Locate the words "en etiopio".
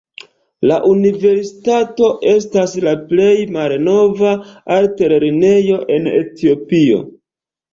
5.99-7.03